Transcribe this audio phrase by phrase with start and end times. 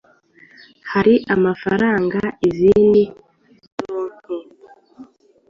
[0.91, 3.03] Hari amafaranga, izindi
[3.71, 4.37] ndonke